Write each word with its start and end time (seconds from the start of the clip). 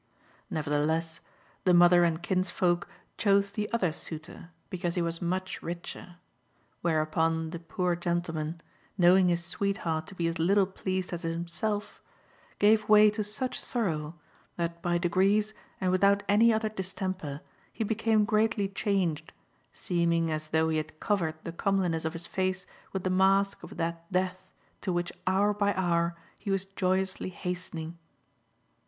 Nevertheless, 0.49 1.19
the 1.63 1.75
mother 1.75 2.03
and 2.03 2.23
kinsfolk 2.23 2.87
chose 3.19 3.51
the 3.51 3.71
other 3.71 3.91
suitor, 3.91 4.49
because 4.71 4.95
he 4.95 5.01
was 5.03 5.21
much 5.21 5.61
richer; 5.61 6.15
where 6.81 7.03
upon 7.03 7.51
the 7.51 7.59
poor 7.59 7.95
gentleman, 7.95 8.59
knowing 8.97 9.29
his 9.29 9.45
sweetheart 9.45 10.07
to 10.07 10.15
be 10.15 10.25
as 10.25 10.39
little 10.39 10.65
pleased 10.65 11.13
as 11.13 11.21
himself, 11.21 12.01
gave 12.57 12.89
way 12.89 13.11
to 13.11 13.23
such 13.23 13.61
sorrow, 13.61 14.15
that 14.55 14.81
by 14.81 14.97
degrees, 14.97 15.53
and 15.79 15.91
without 15.91 16.23
any 16.27 16.51
other 16.51 16.69
distemper, 16.69 17.41
he 17.71 17.83
became 17.83 18.25
greatly 18.25 18.67
changed, 18.67 19.31
seeming 19.71 20.31
as 20.31 20.47
though 20.47 20.69
he 20.69 20.77
had 20.77 20.99
covered 20.99 21.35
the 21.43 21.51
comeliness 21.53 22.05
of 22.05 22.13
his 22.13 22.25
face 22.25 22.65
with 22.91 23.03
the 23.03 23.11
mask 23.11 23.61
of 23.61 23.77
that 23.77 24.11
death, 24.11 24.51
to 24.81 24.91
which 24.91 25.11
hour 25.27 25.53
by 25.53 25.75
hour 25.75 26.15
he 26.39 26.49
was 26.49 26.65
joyously 26.65 27.29
hastening. 27.29 27.99